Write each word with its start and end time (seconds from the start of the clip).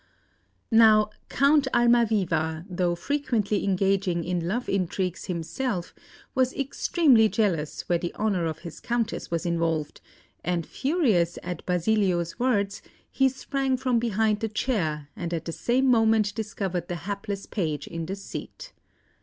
Now, 0.71 1.11
Count 1.29 1.67
Almaviva, 1.75 2.65
though 2.67 2.95
frequently 2.95 3.63
engaging 3.63 4.23
in 4.23 4.47
love 4.47 4.67
intrigues 4.67 5.25
himself, 5.25 5.93
was 6.33 6.55
extremely 6.55 7.29
jealous 7.29 7.81
where 7.87 7.99
the 7.99 8.11
honour 8.15 8.47
of 8.47 8.57
his 8.65 8.79
Countess 8.79 9.29
was 9.29 9.45
involved; 9.45 10.01
and 10.43 10.65
furious 10.65 11.37
at 11.43 11.63
Basilio's 11.67 12.39
words, 12.39 12.81
he 13.11 13.29
sprang 13.29 13.77
from 13.77 13.99
behind 13.99 14.39
the 14.39 14.49
chair, 14.49 15.09
and 15.15 15.35
at 15.35 15.45
the 15.45 15.51
same 15.51 15.85
moment 15.85 16.33
discovered 16.33 16.87
the 16.87 16.95
hapless 17.05 17.45
page 17.45 17.85
in 17.85 18.07
the 18.07 18.15
seat. 18.15 18.73